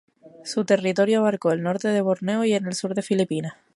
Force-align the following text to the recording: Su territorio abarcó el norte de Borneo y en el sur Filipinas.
Su 0.43 0.65
territorio 0.65 1.19
abarcó 1.19 1.51
el 1.51 1.61
norte 1.61 1.89
de 1.89 2.01
Borneo 2.01 2.43
y 2.43 2.53
en 2.53 2.65
el 2.65 2.73
sur 2.73 2.99
Filipinas. 3.03 3.53